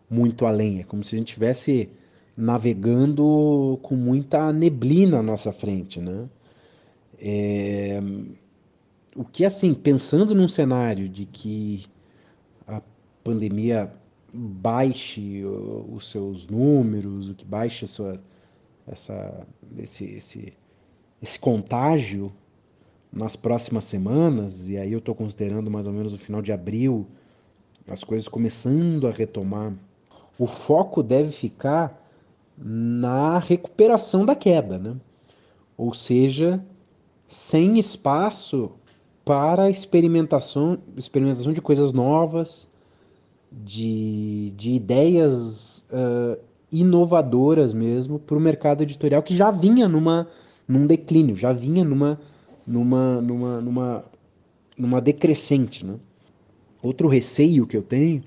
muito 0.09 0.47
além. 0.47 0.81
É 0.81 0.85
como 0.85 1.05
se 1.05 1.15
a 1.15 1.19
gente 1.19 1.29
estivesse 1.29 1.91
navegando 2.35 3.79
com 3.83 3.95
muita 3.95 4.51
neblina 4.55 5.19
à 5.19 5.23
nossa 5.23 5.53
frente, 5.53 6.01
né? 6.01 6.31
É... 7.19 8.01
O 9.15 9.23
que, 9.23 9.45
assim, 9.45 9.75
pensando 9.75 10.35
num 10.35 10.49
cenário 10.49 11.11
de 11.11 11.27
que 11.27 11.85
a 12.67 12.81
pandemia 13.23 13.93
baixe 14.33 15.45
os 15.45 16.11
seus 16.11 16.47
números, 16.47 17.29
o 17.29 17.35
que 17.35 17.45
baixe 17.45 17.87
sua, 17.87 18.19
essa, 18.87 19.47
esse, 19.77 20.05
esse, 20.05 20.55
esse 21.23 21.39
contágio 21.39 22.33
nas 23.13 23.37
próximas 23.37 23.85
semanas, 23.85 24.69
e 24.69 24.77
aí 24.77 24.93
eu 24.93 24.99
estou 24.99 25.15
considerando 25.15 25.71
mais 25.71 25.87
ou 25.87 25.93
menos 25.93 26.13
o 26.13 26.19
final 26.19 26.41
de 26.41 26.53
abril, 26.53 27.07
as 27.89 28.05
coisas 28.05 28.29
começando 28.29 29.09
a 29.09 29.11
retomar, 29.11 29.73
o 30.39 30.47
foco 30.47 31.03
deve 31.03 31.31
ficar 31.31 32.01
na 32.57 33.39
recuperação 33.39 34.25
da 34.25 34.35
queda, 34.35 34.79
né? 34.79 34.97
ou 35.77 35.95
seja, 35.95 36.63
sem 37.27 37.79
espaço 37.79 38.71
para 39.25 39.71
experimentação, 39.71 40.79
experimentação 40.97 41.53
de 41.53 41.61
coisas 41.61 41.93
novas, 41.93 42.71
de, 43.51 44.53
de 44.57 44.73
ideias 44.73 45.85
uh, 45.91 46.39
inovadoras 46.71 47.73
mesmo 47.73 48.19
para 48.19 48.37
o 48.37 48.41
mercado 48.41 48.83
editorial 48.83 49.23
que 49.23 49.35
já 49.35 49.51
vinha 49.51 49.89
numa 49.89 50.29
num 50.71 50.87
declínio, 50.87 51.35
já 51.35 51.53
vinha 51.53 51.83
numa, 51.83 52.21
numa, 52.65 53.21
numa, 53.21 53.61
numa, 53.61 54.05
numa 54.79 55.01
decrescente. 55.01 55.85
Né? 55.85 55.97
Outro 56.81 57.09
receio 57.09 57.67
que 57.67 57.77
eu 57.77 57.83
tenho 57.83 58.23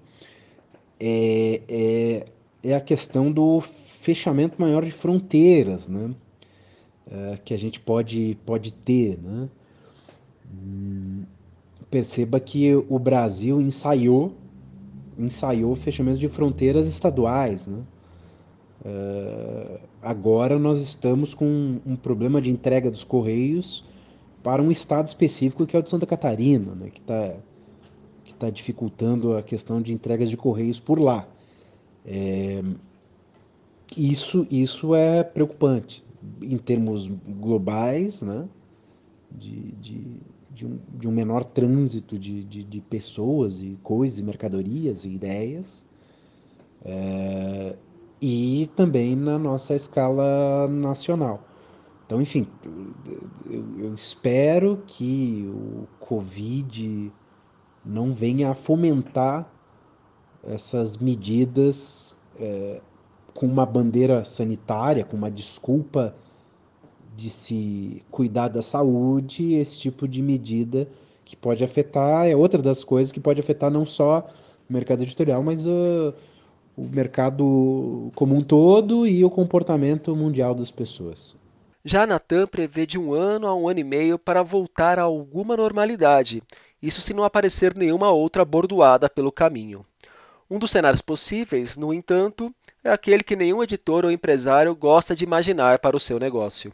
é, 0.99 1.61
é, 1.69 2.25
é 2.61 2.75
a 2.75 2.81
questão 2.81 3.31
do 3.31 3.61
fechamento 3.61 4.61
maior 4.61 4.83
de 4.83 4.91
fronteiras, 4.91 5.87
né? 5.87 6.13
É, 7.09 7.37
que 7.43 7.53
a 7.53 7.57
gente 7.57 7.79
pode, 7.79 8.37
pode 8.45 8.73
ter. 8.73 9.17
Né? 9.21 9.49
Hum, 10.53 11.23
perceba 11.89 12.39
que 12.39 12.75
o 12.75 12.99
Brasil 12.99 13.61
ensaiou 13.61 14.35
ensaiou 15.17 15.71
o 15.71 15.75
fechamento 15.75 16.17
de 16.17 16.27
fronteiras 16.27 16.87
estaduais, 16.87 17.67
né? 17.67 17.83
Uh, 18.85 19.79
agora 20.01 20.59
nós 20.59 20.77
estamos 20.77 21.33
com 21.33 21.79
um 21.85 21.95
problema 21.95 22.41
de 22.41 22.49
entrega 22.49 22.91
dos 22.91 23.05
correios 23.05 23.85
para 24.43 24.61
um 24.61 24.69
estado 24.69 25.07
específico 25.07 25.65
que 25.65 25.73
é 25.73 25.79
o 25.79 25.81
de 25.81 25.89
Santa 25.89 26.05
Catarina, 26.05 26.75
né, 26.75 26.89
que 26.89 26.99
está 26.99 27.37
que 28.25 28.33
tá 28.33 28.49
dificultando 28.49 29.37
a 29.37 29.43
questão 29.43 29.81
de 29.81 29.93
entregas 29.93 30.29
de 30.29 30.35
correios 30.35 30.79
por 30.79 30.99
lá. 30.99 31.27
É, 32.05 32.61
isso, 33.97 34.45
isso 34.49 34.95
é 34.95 35.23
preocupante 35.23 36.03
em 36.41 36.57
termos 36.57 37.07
globais, 37.07 38.21
né, 38.21 38.47
de, 39.31 39.71
de, 39.73 40.17
de, 40.51 40.65
um, 40.65 40.79
de 40.97 41.07
um 41.07 41.11
menor 41.11 41.43
trânsito 41.43 42.17
de, 42.17 42.43
de, 42.43 42.63
de 42.63 42.81
pessoas 42.81 43.61
e 43.61 43.77
coisas, 43.83 44.19
mercadorias 44.21 45.05
e 45.05 45.09
ideias. 45.09 45.85
É, 46.85 47.77
e 48.25 48.71
também 48.73 49.17
na 49.17 49.37
nossa 49.37 49.75
escala 49.75 50.65
nacional. 50.69 51.41
Então, 52.05 52.21
enfim, 52.21 52.47
eu, 53.49 53.93
espero 53.93 54.81
que 54.87 55.45
o 55.53 55.85
Covid 55.99 57.11
não 57.83 58.13
venha 58.13 58.51
a 58.51 58.53
fomentar 58.53 59.45
essas 60.41 60.95
medidas 60.95 62.15
é, 62.39 62.79
com 63.33 63.45
uma 63.45 63.65
bandeira 63.65 64.23
sanitária, 64.23 65.03
com 65.03 65.17
uma 65.17 65.29
desculpa 65.29 66.15
de 67.17 67.29
se 67.29 68.01
cuidar 68.09 68.47
da 68.47 68.61
saúde, 68.61 69.55
esse 69.55 69.77
tipo 69.77 70.07
de 70.07 70.21
medida 70.21 70.87
que 71.25 71.35
pode 71.35 71.61
afetar, 71.61 72.25
é 72.25 72.35
outra 72.35 72.61
das 72.61 72.85
coisas 72.85 73.11
que 73.11 73.19
pode 73.19 73.41
afetar 73.41 73.69
não 73.69 73.85
só 73.85 74.29
o 74.69 74.71
mercado 74.71 75.01
editorial, 75.01 75.43
mas 75.43 75.67
uh, 75.67 76.13
o 76.75 76.83
mercado 76.83 78.11
como 78.15 78.35
um 78.35 78.41
todo 78.41 79.07
e 79.07 79.23
o 79.23 79.29
comportamento 79.29 80.15
mundial 80.15 80.55
das 80.55 80.71
pessoas. 80.71 81.35
Já 81.85 82.03
a 82.03 82.07
Natan 82.07 82.47
prevê 82.47 82.85
de 82.85 82.97
um 82.97 83.13
ano 83.13 83.45
a 83.45 83.55
um 83.55 83.67
ano 83.67 83.79
e 83.79 83.83
meio 83.83 84.17
para 84.17 84.41
voltar 84.41 84.97
a 84.97 85.03
alguma 85.03 85.57
normalidade, 85.57 86.41
isso 86.81 87.01
se 87.01 87.13
não 87.13 87.23
aparecer 87.23 87.75
nenhuma 87.75 88.11
outra 88.11 88.43
bordoada 88.43 89.09
pelo 89.09 89.31
caminho. 89.31 89.85
Um 90.49 90.59
dos 90.59 90.71
cenários 90.71 91.01
possíveis, 91.01 91.77
no 91.77 91.93
entanto, 91.93 92.53
é 92.83 92.91
aquele 92.91 93.23
que 93.23 93.35
nenhum 93.35 93.63
editor 93.63 94.05
ou 94.05 94.11
empresário 94.11 94.75
gosta 94.75 95.15
de 95.15 95.23
imaginar 95.23 95.79
para 95.79 95.95
o 95.95 95.99
seu 95.99 96.19
negócio. 96.19 96.73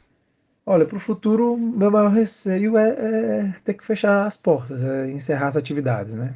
Olha, 0.65 0.85
para 0.85 0.97
o 0.97 0.99
futuro, 0.99 1.57
meu 1.57 1.89
maior 1.89 2.11
receio 2.11 2.77
é, 2.77 2.89
é, 2.89 3.53
ter 3.63 3.73
que 3.73 3.83
fechar 3.83 4.27
as 4.27 4.37
portas, 4.37 4.83
é 4.83 5.09
encerrar 5.11 5.47
as 5.47 5.57
atividades, 5.57 6.13
né? 6.13 6.35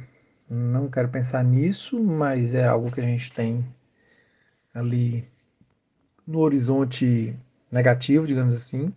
Não 0.54 0.88
quero 0.88 1.08
pensar 1.08 1.42
nisso, 1.42 2.00
mas 2.00 2.54
é 2.54 2.64
algo 2.64 2.92
que 2.92 3.00
a 3.00 3.04
gente 3.04 3.32
tem 3.32 3.66
ali 4.72 5.28
no 6.24 6.38
horizonte 6.38 7.36
negativo, 7.72 8.24
digamos 8.24 8.54
assim. 8.54 8.94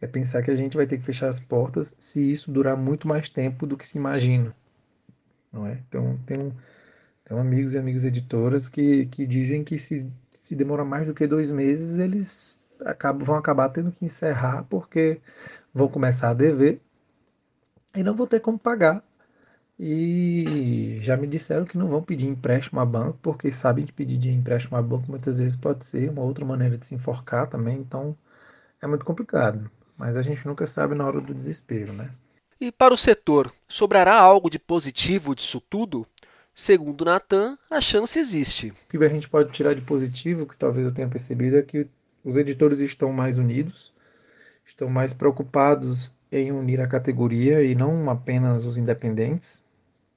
É 0.00 0.08
pensar 0.08 0.42
que 0.42 0.50
a 0.50 0.56
gente 0.56 0.76
vai 0.76 0.88
ter 0.88 0.98
que 0.98 1.04
fechar 1.04 1.28
as 1.28 1.38
portas 1.38 1.94
se 2.00 2.32
isso 2.32 2.50
durar 2.50 2.76
muito 2.76 3.06
mais 3.06 3.28
tempo 3.30 3.64
do 3.64 3.76
que 3.76 3.86
se 3.86 3.96
imagina. 3.96 4.52
Não 5.52 5.66
é? 5.68 5.78
Então, 5.88 6.18
tem, 6.26 6.52
tem 7.24 7.38
amigos 7.38 7.74
e 7.74 7.78
amigas 7.78 8.04
editoras 8.04 8.68
que, 8.68 9.06
que 9.06 9.24
dizem 9.24 9.62
que 9.62 9.78
se, 9.78 10.04
se 10.34 10.56
demora 10.56 10.84
mais 10.84 11.06
do 11.06 11.14
que 11.14 11.28
dois 11.28 11.50
meses, 11.52 11.98
eles 11.98 12.64
acabam, 12.84 13.24
vão 13.24 13.36
acabar 13.36 13.68
tendo 13.68 13.92
que 13.92 14.04
encerrar 14.04 14.64
porque 14.64 15.20
vão 15.72 15.88
começar 15.88 16.30
a 16.30 16.34
dever 16.34 16.80
e 17.94 18.02
não 18.02 18.16
vão 18.16 18.26
ter 18.26 18.40
como 18.40 18.58
pagar 18.58 19.02
e 19.78 20.98
já 21.02 21.16
me 21.16 21.26
disseram 21.26 21.64
que 21.64 21.78
não 21.78 21.88
vão 21.88 22.02
pedir 22.02 22.26
empréstimo 22.26 22.80
a 22.80 22.84
banco, 22.84 23.18
porque 23.22 23.52
sabem 23.52 23.84
que 23.84 23.92
pedir 23.92 24.18
de 24.18 24.30
empréstimo 24.30 24.76
a 24.76 24.82
banco 24.82 25.08
muitas 25.08 25.38
vezes 25.38 25.56
pode 25.56 25.86
ser 25.86 26.10
uma 26.10 26.22
outra 26.22 26.44
maneira 26.44 26.76
de 26.76 26.86
se 26.86 26.94
enforcar 26.94 27.48
também, 27.48 27.78
então 27.78 28.16
é 28.82 28.86
muito 28.86 29.04
complicado. 29.04 29.70
Mas 29.96 30.16
a 30.16 30.22
gente 30.22 30.46
nunca 30.46 30.66
sabe 30.66 30.94
na 30.94 31.06
hora 31.06 31.20
do 31.20 31.34
desespero, 31.34 31.92
né? 31.92 32.10
E 32.60 32.72
para 32.72 32.92
o 32.92 32.98
setor, 32.98 33.52
sobrará 33.68 34.14
algo 34.14 34.50
de 34.50 34.58
positivo 34.58 35.34
disso 35.34 35.60
tudo? 35.60 36.06
Segundo 36.52 37.04
Natan, 37.04 37.56
a 37.70 37.80
chance 37.80 38.18
existe. 38.18 38.70
O 38.70 38.74
que 38.88 39.04
a 39.04 39.08
gente 39.08 39.28
pode 39.28 39.52
tirar 39.52 39.74
de 39.74 39.82
positivo, 39.82 40.44
que 40.44 40.58
talvez 40.58 40.84
eu 40.84 40.92
tenha 40.92 41.08
percebido, 41.08 41.56
é 41.56 41.62
que 41.62 41.86
os 42.24 42.36
editores 42.36 42.80
estão 42.80 43.12
mais 43.12 43.38
unidos, 43.38 43.92
estão 44.66 44.88
mais 44.88 45.14
preocupados 45.14 46.16
em 46.32 46.50
unir 46.50 46.80
a 46.80 46.88
categoria 46.88 47.62
e 47.62 47.76
não 47.76 48.10
apenas 48.10 48.66
os 48.66 48.76
independentes. 48.76 49.64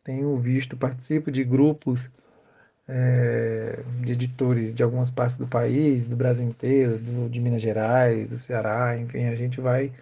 Tenho 0.04 0.38
visto, 0.38 0.78
participo 0.78 1.32
de 1.32 1.44
grupos 1.44 2.10
é, 2.88 3.84
de 4.04 4.14
editores 4.14 4.74
de 4.76 4.84
algumas 4.84 5.12
partes 5.12 5.38
do 5.38 5.48
país, 5.48 6.06
do 6.06 6.16
Brasil 6.16 6.46
inteiro, 6.48 6.98
do, 6.98 7.30
de 7.30 7.40
Minas 7.40 7.62
Gerais, 7.62 8.30
do 8.30 8.40
Ceará, 8.40 8.98
enfim, 8.98 9.26
a 9.26 9.36
gente 9.36 9.62
vai 9.62 9.94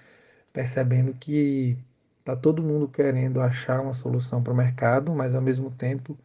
percebendo 0.53 1.13
que 1.13 1.77
está 2.19 2.35
todo 2.35 2.63
mundo 2.63 2.87
querendo 2.87 3.41
achar 3.41 3.81
uma 3.81 3.93
solução 3.93 4.41
para 4.43 4.53
o 4.53 4.55
mercado, 4.55 5.13
mas 5.13 5.35
ao 5.35 5.41
mesmo 5.41 5.71
tempo 5.71 6.17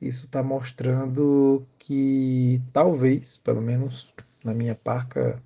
isso 0.00 0.26
está 0.26 0.42
mostrando 0.42 1.66
que 1.78 2.60
talvez, 2.72 3.36
pelo 3.38 3.60
menos 3.60 4.14
na 4.44 4.54
minha 4.54 4.74
parca 4.74 5.42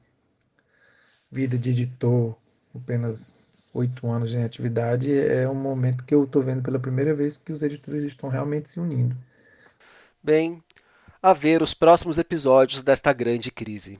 vida 1.30 1.58
de 1.58 1.70
editor, 1.70 2.36
apenas 2.74 3.36
oito 3.74 4.06
anos 4.08 4.34
em 4.34 4.42
atividade, 4.42 5.12
é 5.12 5.48
um 5.48 5.54
momento 5.54 6.04
que 6.04 6.14
eu 6.14 6.24
estou 6.24 6.42
vendo 6.42 6.62
pela 6.62 6.78
primeira 6.78 7.14
vez 7.14 7.36
que 7.36 7.52
os 7.52 7.62
editores 7.62 8.04
estão 8.04 8.30
realmente 8.30 8.70
se 8.70 8.80
unindo. 8.80 9.16
Bem, 10.22 10.62
a 11.22 11.32
ver 11.32 11.62
os 11.62 11.74
próximos 11.74 12.18
episódios 12.18 12.82
desta 12.82 13.12
grande 13.12 13.50
crise. 13.50 13.98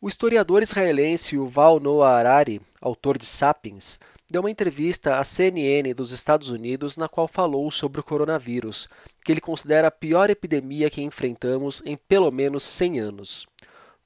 O 0.00 0.08
historiador 0.08 0.62
israelense 0.62 1.34
Yuval 1.34 1.80
Noah 1.80 2.18
Harari, 2.18 2.60
autor 2.80 3.18
de 3.18 3.26
Sapiens, 3.26 3.98
deu 4.30 4.42
uma 4.42 4.50
entrevista 4.50 5.18
à 5.18 5.24
CNN 5.24 5.94
dos 5.94 6.12
Estados 6.12 6.50
Unidos 6.50 6.96
na 6.96 7.08
qual 7.08 7.26
falou 7.26 7.70
sobre 7.70 8.00
o 8.00 8.04
coronavírus, 8.04 8.88
que 9.24 9.32
ele 9.32 9.40
considera 9.40 9.88
a 9.88 9.90
pior 9.90 10.30
epidemia 10.30 10.90
que 10.90 11.02
enfrentamos 11.02 11.82
em 11.84 11.96
pelo 11.96 12.30
menos 12.30 12.62
100 12.64 13.00
anos. 13.00 13.46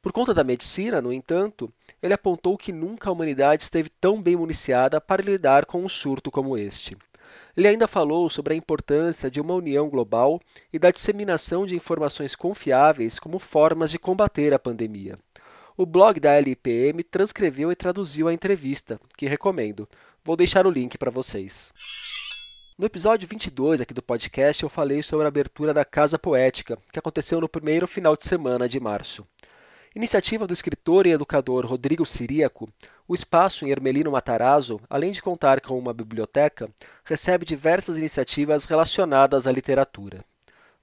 Por 0.03 0.13
conta 0.13 0.33
da 0.33 0.43
medicina, 0.43 1.03
no 1.03 1.13
entanto, 1.13 1.71
ele 2.03 2.15
apontou 2.15 2.57
que 2.57 2.73
nunca 2.73 3.11
a 3.11 3.13
humanidade 3.13 3.63
esteve 3.63 3.91
tão 3.91 4.21
bem 4.21 4.35
municiada 4.35 4.99
para 4.99 5.23
lidar 5.23 5.67
com 5.67 5.85
um 5.85 5.89
surto 5.91 6.31
como 6.31 6.57
este. 6.57 6.97
Ele 7.55 7.69
ainda 7.69 7.87
falou 7.87 8.31
sobre 8.31 8.55
a 8.55 8.57
importância 8.57 9.31
de 9.31 9.43
uma 9.43 9.55
união 9.55 9.91
global 9.91 10.41
e 10.73 10.79
da 10.79 10.91
disseminação 10.91 11.67
de 11.67 11.77
informações 11.77 12.35
confiáveis 12.35 13.19
como 13.19 13.39
formas 13.39 13.91
de 13.91 13.99
combater 13.99 14.55
a 14.55 14.59
pandemia. 14.59 15.19
O 15.77 15.85
blog 15.85 16.19
da 16.19 16.39
LIPM 16.41 17.03
transcreveu 17.03 17.71
e 17.71 17.77
traduziu 17.77 18.27
a 18.27 18.33
entrevista, 18.33 18.99
que 19.19 19.27
recomendo. 19.27 19.87
Vou 20.25 20.37
deixar 20.37 20.67
o 20.67 20.71
link 20.71 20.97
para 20.97 21.11
vocês. 21.11 21.73
No 22.79 22.87
episódio 22.87 23.29
22 23.29 23.83
aqui 23.83 23.93
do 23.93 24.03
podcast, 24.03 24.63
eu 24.63 24.71
falei 24.71 25.03
sobre 25.03 25.27
a 25.27 25.29
abertura 25.29 25.75
da 25.75 25.85
Casa 25.85 26.19
Poética, 26.19 26.79
que 26.91 26.99
aconteceu 26.99 27.39
no 27.39 27.49
primeiro 27.49 27.87
final 27.87 28.17
de 28.17 28.27
semana 28.27 28.67
de 28.67 28.81
março. 28.81 29.27
Iniciativa 29.95 30.47
do 30.47 30.53
escritor 30.53 31.05
e 31.05 31.11
educador 31.11 31.67
Rodrigo 31.67 32.07
Siríaco, 32.07 32.69
o 33.09 33.15
espaço 33.15 33.65
em 33.67 33.71
Hermelino 33.71 34.13
Matarazzo, 34.13 34.81
além 34.89 35.11
de 35.11 35.21
contar 35.21 35.61
com 35.61 35.77
uma 35.77 35.93
biblioteca, 35.93 36.71
recebe 37.05 37.45
diversas 37.45 37.99
iniciativas 37.99 38.67
relacionadas 38.67 39.49
à 39.49 39.53
literatura. 39.53 40.25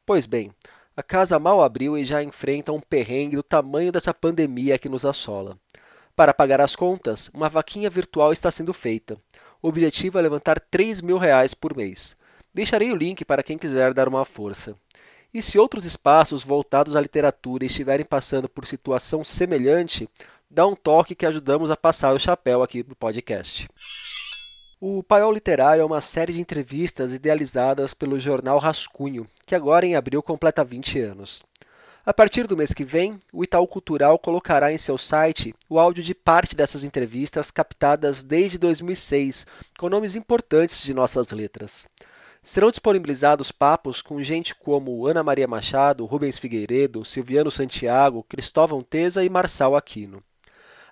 Pois 0.05 0.25
bem, 0.25 0.51
a 0.93 1.01
casa 1.01 1.39
mal 1.39 1.61
abriu 1.61 1.97
e 1.97 2.03
já 2.03 2.21
enfrenta 2.21 2.73
um 2.73 2.81
perrengue 2.81 3.37
do 3.37 3.43
tamanho 3.43 3.93
dessa 3.93 4.13
pandemia 4.13 4.77
que 4.77 4.89
nos 4.89 5.05
assola. 5.05 5.57
Para 6.13 6.33
pagar 6.33 6.59
as 6.59 6.75
contas, 6.75 7.31
uma 7.33 7.47
vaquinha 7.47 7.89
virtual 7.89 8.33
está 8.33 8.51
sendo 8.51 8.73
feita. 8.73 9.17
O 9.61 9.69
objetivo 9.69 10.19
é 10.19 10.21
levantar 10.21 10.59
3 10.59 11.01
mil 11.01 11.17
reais 11.17 11.53
por 11.53 11.73
mês. 11.77 12.17
Deixarei 12.53 12.91
o 12.91 12.95
link 12.95 13.23
para 13.23 13.43
quem 13.43 13.57
quiser 13.57 13.93
dar 13.93 14.09
uma 14.09 14.25
força. 14.25 14.75
E 15.37 15.41
se 15.43 15.59
outros 15.59 15.85
espaços 15.85 16.43
voltados 16.43 16.95
à 16.95 16.99
literatura 16.99 17.63
estiverem 17.63 18.03
passando 18.03 18.49
por 18.49 18.65
situação 18.65 19.23
semelhante, 19.23 20.09
dá 20.49 20.65
um 20.65 20.75
toque 20.75 21.13
que 21.13 21.27
ajudamos 21.27 21.69
a 21.69 21.77
passar 21.77 22.15
o 22.15 22.19
chapéu 22.19 22.63
aqui 22.63 22.83
no 22.83 22.95
podcast. 22.95 23.69
O 24.81 25.03
Paiol 25.03 25.31
Literário 25.31 25.81
é 25.83 25.85
uma 25.85 26.01
série 26.01 26.33
de 26.33 26.41
entrevistas 26.41 27.13
idealizadas 27.13 27.93
pelo 27.93 28.19
jornal 28.19 28.57
Rascunho, 28.57 29.27
que 29.45 29.53
agora 29.53 29.85
em 29.85 29.95
abril 29.95 30.23
completa 30.23 30.63
20 30.63 31.01
anos. 31.01 31.43
A 32.03 32.11
partir 32.11 32.47
do 32.47 32.57
mês 32.57 32.73
que 32.73 32.83
vem, 32.83 33.19
o 33.31 33.43
Itaú 33.43 33.67
Cultural 33.67 34.17
colocará 34.17 34.73
em 34.73 34.77
seu 34.79 34.97
site 34.97 35.53
o 35.69 35.77
áudio 35.77 36.03
de 36.03 36.15
parte 36.15 36.55
dessas 36.55 36.83
entrevistas 36.83 37.51
captadas 37.51 38.23
desde 38.23 38.57
2006, 38.57 39.45
com 39.77 39.87
nomes 39.87 40.15
importantes 40.15 40.81
de 40.81 40.95
nossas 40.95 41.29
letras. 41.29 41.87
Serão 42.47 42.71
disponibilizados 42.71 43.51
papos 43.51 44.01
com 44.01 44.23
gente 44.23 44.55
como 44.55 45.05
Ana 45.05 45.21
Maria 45.21 45.45
Machado, 45.45 46.05
Rubens 46.05 46.39
Figueiredo, 46.39 47.03
Silviano 47.03 47.51
Santiago, 47.51 48.23
Cristóvão 48.23 48.81
Teza 48.81 49.21
e 49.21 49.29
Marçal 49.29 49.75
Aquino. 49.75 50.23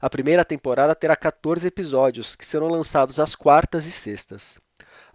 A 0.01 0.09
primeira 0.09 0.43
temporada 0.43 0.93
terá 0.93 1.15
14 1.15 1.65
episódios, 1.65 2.35
que 2.35 2.45
serão 2.45 2.67
lançados 2.67 3.21
às 3.21 3.35
quartas 3.35 3.85
e 3.85 3.91
sextas. 3.91 4.59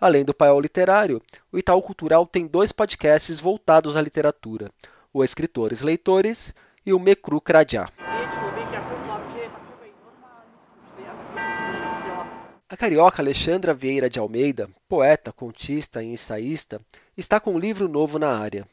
Além 0.00 0.24
do 0.24 0.33
paiol 0.33 0.62
literário, 0.62 1.20
o 1.53 1.59
Itaú 1.59 1.83
Cultural 1.83 2.26
tem 2.26 2.46
dois 2.46 2.72
podcasts 2.72 3.38
voltados 3.38 3.94
à 3.94 4.00
literatura 4.00 4.70
o 5.12 5.22
Escritores 5.22 5.83
Leitores 5.83 6.55
e 6.87 6.94
o 6.94 6.98
Mecru 6.98 7.38
Cradjá. 7.38 7.87
A 12.73 12.77
carioca 12.77 13.21
Alexandra 13.21 13.75
Vieira 13.75 14.09
de 14.09 14.21
Almeida, 14.21 14.71
poeta, 14.89 15.33
contista 15.33 16.05
e 16.05 16.07
ensaísta, 16.07 16.81
está 17.17 17.41
com 17.41 17.55
um 17.55 17.59
livro 17.59 17.89
novo 17.89 18.17
na 18.17 18.39
área. 18.39 18.65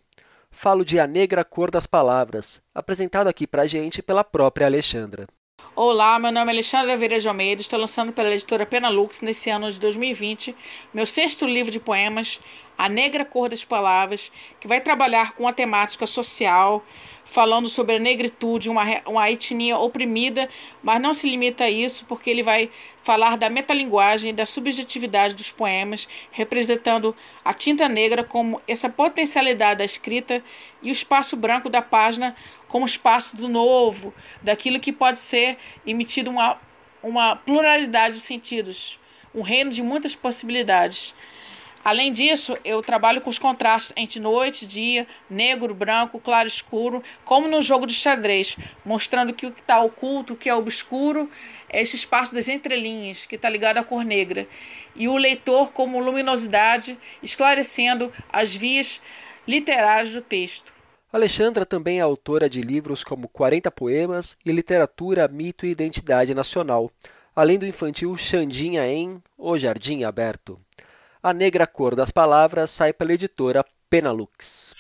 Falo 0.52 0.86
de 0.86 1.00
A 1.00 1.08
Negra 1.08 1.44
Cor 1.44 1.72
das 1.72 1.88
Palavras, 1.88 2.62
apresentado 2.76 3.28
aqui 3.28 3.48
para 3.48 3.64
a 3.64 3.66
gente 3.66 4.04
pela 4.04 4.24
própria 4.24 4.68
Alexandra. 4.68 5.28
Olá, 5.76 6.20
meu 6.20 6.32
nome 6.32 6.52
é 6.52 6.54
Alexandra 6.54 6.96
Vieira 6.96 7.20
de 7.20 7.28
Almeida, 7.28 7.60
estou 7.60 7.80
lançando 7.80 8.14
pela 8.14 8.30
editora 8.30 8.68
Penalux 8.68 9.24
nesse 9.24 9.50
ano 9.50 9.72
de 9.72 9.80
2020 9.80 10.56
meu 10.94 11.08
sexto 11.08 11.48
livro 11.48 11.72
de 11.72 11.80
poemas, 11.80 12.40
A 12.78 12.88
Negra 12.88 13.26
Cor 13.26 13.50
das 13.50 13.66
Palavras, 13.66 14.32
que 14.60 14.68
vai 14.68 14.80
trabalhar 14.80 15.34
com 15.34 15.48
a 15.48 15.54
temática 15.54 16.06
social, 16.06 16.86
falando 17.30 17.70
sobre 17.70 17.96
a 17.96 18.00
negritude, 18.00 18.70
uma, 18.70 18.84
uma 19.06 19.30
etnia 19.30 19.78
oprimida, 19.78 20.50
mas 20.82 21.02
não 21.02 21.13
se 21.13 21.30
limita 21.30 21.66
a 21.66 21.70
isso, 21.70 22.06
porque 22.06 22.30
ele 22.30 22.42
vai 22.42 22.70
falar 23.04 23.38
da 23.38 23.50
metalinguagem 23.50 24.30
e 24.30 24.34
da 24.34 24.46
subjetividade 24.46 25.36
dos 25.36 25.52
poemas, 25.52 26.08
representando 26.32 27.16
a 27.44 27.54
tinta 27.54 27.88
negra 27.88 28.24
como 28.24 28.62
essa 28.68 28.90
potencialidade 28.90 29.80
da 29.80 29.86
escrita 29.86 30.42
e 30.82 30.90
o 30.90 30.94
espaço 30.94 31.36
branco 31.36 31.70
da 31.70 31.82
página 31.82 32.36
como 32.68 32.86
espaço 32.86 33.38
do 33.38 33.48
novo, 33.48 34.13
daquilo 34.42 34.80
que 34.80 34.92
pode 34.92 35.20
ser 35.20 35.58
emitido 35.86 36.30
uma, 36.30 36.58
uma 37.04 37.36
pluralidade 37.36 38.16
de 38.16 38.22
sentidos, 38.22 39.00
um 39.34 39.42
reino 39.42 39.72
de 39.72 39.82
muitas 39.82 40.16
possibilidades. 40.16 41.13
Além 41.84 42.12
disso, 42.12 42.58
eu 42.66 42.82
trabalho 42.82 43.22
com 43.22 43.30
os 43.30 43.40
contrastes 43.40 43.94
entre 43.96 44.20
noite, 44.20 44.66
dia, 44.66 45.08
negro, 45.30 45.74
branco, 45.74 46.20
claro, 46.20 46.48
escuro, 46.48 47.02
como 47.24 47.48
no 47.48 47.62
jogo 47.62 47.88
de 47.88 47.94
xadrez, 47.94 48.58
mostrando 48.84 49.34
que 49.34 49.46
o 49.46 49.52
que 49.52 49.62
está 49.62 49.80
oculto, 49.82 50.34
o 50.34 50.38
que 50.38 50.50
é 50.50 50.56
obscuro, 50.56 51.30
é 51.70 51.82
esse 51.82 51.96
espaço 51.96 52.34
das 52.34 52.48
entrelinhas, 52.48 53.26
que 53.26 53.36
está 53.36 53.50
ligado 53.50 53.78
à 53.78 53.84
cor 53.84 54.04
negra. 54.04 54.48
E 54.96 55.08
o 55.08 55.16
leitor 55.16 55.72
como 55.72 56.00
luminosidade, 56.00 56.98
esclarecendo 57.22 58.12
as 58.32 58.54
vias 58.54 59.02
literárias 59.48 60.13
do 60.13 60.22
texto. 60.22 60.74
Alexandra 61.12 61.66
também 61.66 62.00
é 62.00 62.02
autora 62.02 62.50
de 62.50 62.62
livros 62.62 63.04
como 63.04 63.30
40 63.30 63.72
Poemas 63.72 64.38
e 64.46 64.52
Literatura, 64.52 65.28
Mito 65.28 65.66
e 65.66 65.70
Identidade 65.70 66.36
Nacional, 66.36 66.92
além 67.34 67.58
do 67.58 67.66
infantil 67.66 68.16
Xandinha 68.18 68.86
em 68.86 69.22
O 69.38 69.58
Jardim 69.58 70.04
Aberto. 70.04 70.60
A 71.28 71.34
Negra 71.34 71.68
Cor 71.68 71.94
das 71.94 72.10
Palavras 72.10 72.72
sai 72.72 72.94
pela 72.94 73.12
editora 73.12 73.66
Penalux. 73.90 74.74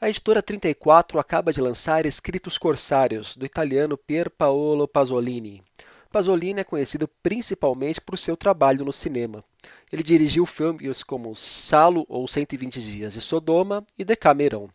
A 0.00 0.08
editora 0.08 0.42
34 0.42 1.18
acaba 1.18 1.52
de 1.52 1.60
lançar 1.60 2.06
Escritos 2.06 2.56
Corsários, 2.56 3.36
do 3.36 3.44
italiano 3.44 3.94
Pier 3.94 4.30
Paolo 4.30 4.88
Pasolini. 4.88 5.62
Pasolini 6.10 6.60
é 6.60 6.64
conhecido 6.64 7.06
principalmente 7.22 8.00
por 8.00 8.16
seu 8.16 8.38
trabalho 8.38 8.86
no 8.86 8.90
cinema. 8.90 9.44
Ele 9.92 10.02
dirigiu 10.02 10.46
filmes 10.46 11.02
como 11.02 11.36
Salo 11.36 12.06
ou 12.08 12.26
120 12.26 12.80
Dias 12.80 13.12
de 13.12 13.20
Sodoma 13.20 13.84
e 13.98 14.02
Decamerão 14.02 14.70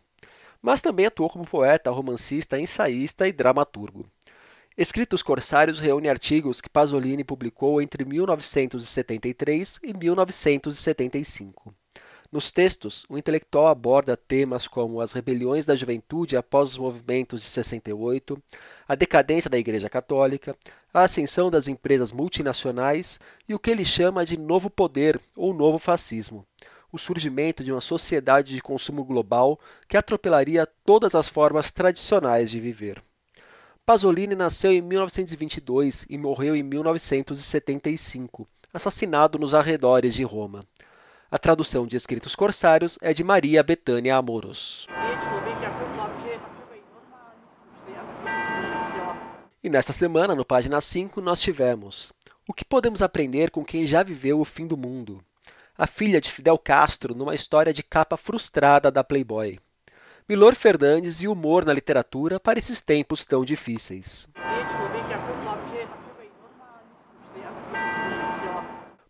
mas 0.66 0.80
também 0.80 1.06
atuou 1.06 1.30
como 1.30 1.46
poeta, 1.46 1.92
romancista, 1.92 2.58
ensaísta 2.58 3.28
e 3.28 3.32
dramaturgo. 3.32 4.04
Escritos 4.78 5.22
Corsários 5.22 5.80
reúne 5.80 6.06
artigos 6.06 6.60
que 6.60 6.68
Pasolini 6.68 7.24
publicou 7.24 7.80
entre 7.80 8.04
1973 8.04 9.80
e 9.82 9.94
1975. 9.94 11.74
Nos 12.30 12.52
textos, 12.52 13.06
o 13.08 13.16
intelectual 13.16 13.68
aborda 13.68 14.18
temas 14.18 14.68
como 14.68 15.00
as 15.00 15.14
rebeliões 15.14 15.64
da 15.64 15.74
juventude 15.74 16.36
após 16.36 16.72
os 16.72 16.78
movimentos 16.78 17.40
de 17.40 17.48
68, 17.48 18.36
a 18.86 18.94
decadência 18.94 19.48
da 19.48 19.56
Igreja 19.56 19.88
Católica, 19.88 20.54
a 20.92 21.04
ascensão 21.04 21.48
das 21.48 21.68
empresas 21.68 22.12
multinacionais 22.12 23.18
e 23.48 23.54
o 23.54 23.58
que 23.58 23.70
ele 23.70 23.84
chama 23.84 24.26
de 24.26 24.38
novo 24.38 24.68
poder 24.68 25.18
ou 25.34 25.54
novo 25.54 25.78
fascismo. 25.78 26.46
o 26.92 26.98
surgimento 26.98 27.64
de 27.64 27.72
uma 27.72 27.80
sociedade 27.80 28.54
de 28.54 28.62
consumo 28.62 29.04
global 29.04 29.58
que 29.88 29.96
atropelaria 29.96 30.66
todas 30.84 31.14
as 31.14 31.28
formas 31.28 31.70
tradicionais 31.72 32.50
de 32.50 32.60
viver. 32.60 33.02
Pasolini 33.86 34.34
nasceu 34.34 34.72
em 34.72 34.82
1922 34.82 36.06
e 36.10 36.18
morreu 36.18 36.56
em 36.56 36.62
1975, 36.64 38.48
assassinado 38.74 39.38
nos 39.38 39.54
arredores 39.54 40.12
de 40.12 40.24
Roma. 40.24 40.64
A 41.30 41.38
tradução 41.38 41.86
de 41.86 41.96
Escritos 41.96 42.34
Corsários 42.34 42.98
é 43.00 43.14
de 43.14 43.22
Maria 43.22 43.62
Betânia 43.62 44.16
Amoros. 44.16 44.88
E 49.62 49.70
nesta 49.70 49.92
semana, 49.92 50.34
no 50.34 50.44
página 50.44 50.80
5, 50.80 51.20
nós 51.20 51.38
tivemos 51.38 52.12
O 52.48 52.52
que 52.52 52.64
podemos 52.64 53.02
aprender 53.02 53.52
com 53.52 53.64
quem 53.64 53.86
já 53.86 54.02
viveu 54.02 54.40
o 54.40 54.44
fim 54.44 54.66
do 54.66 54.76
mundo? 54.76 55.22
A 55.78 55.86
filha 55.86 56.20
de 56.20 56.32
Fidel 56.32 56.58
Castro 56.58 57.14
numa 57.14 57.36
história 57.36 57.72
de 57.72 57.84
capa 57.84 58.16
frustrada 58.16 58.90
da 58.90 59.04
Playboy. 59.04 59.60
Milor 60.28 60.56
Fernandes 60.56 61.22
e 61.22 61.28
humor 61.28 61.64
na 61.64 61.72
literatura 61.72 62.40
para 62.40 62.58
esses 62.58 62.80
tempos 62.80 63.24
tão 63.24 63.44
difíceis. 63.44 64.28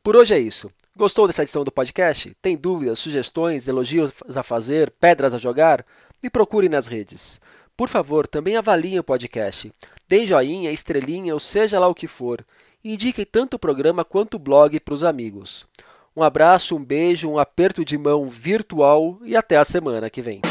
Por 0.02 0.14
hoje 0.14 0.35
é 0.35 0.38
isso. 0.38 0.70
Gostou 0.94 1.26
dessa 1.26 1.42
edição 1.42 1.64
do 1.64 1.72
podcast? 1.72 2.37
Tem 2.42 2.55
dúvidas, 2.55 2.98
sugestões, 2.98 3.66
elogios 3.66 4.12
a 4.35 4.42
fazer, 4.42 4.90
pedras 4.90 5.33
a 5.33 5.38
jogar? 5.38 5.87
Me 6.22 6.29
procure 6.29 6.68
nas 6.68 6.87
redes. 6.87 7.40
Por 7.74 7.88
favor, 7.88 8.26
também 8.26 8.59
avaliem 8.59 8.98
o 8.98 9.05
podcast. 9.05 9.72
Deem 10.07 10.26
joinha, 10.26 10.70
estrelinha 10.70 11.33
ou 11.33 11.40
seja 11.40 11.81
lá 11.81 11.88
o 11.88 11.94
que 11.94 12.07
for. 12.07 12.44
E 12.85 12.92
indiquem 12.92 13.24
tanto 13.24 13.55
o 13.55 13.59
programa 13.59 14.05
quanto 14.05 14.35
o 14.35 14.38
blog 14.38 14.79
para 14.81 14.94
os 14.94 15.02
amigos. 15.02 15.66
Um 16.14 16.22
abraço, 16.22 16.76
um 16.76 16.85
beijo, 16.85 17.26
um 17.26 17.38
aperto 17.38 17.87
de 17.87 17.96
mão 17.96 18.29
virtual 18.29 19.18
e 19.22 19.35
até 19.35 19.57
a 19.57 19.64
semana 19.64 20.11
que 20.11 20.20
vem. 20.20 20.42